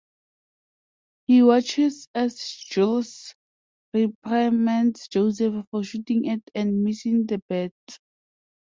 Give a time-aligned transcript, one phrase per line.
[1.27, 2.35] He watches as
[2.71, 3.35] Jules
[3.93, 7.99] reprimands Joseph for shooting at and missing the birds.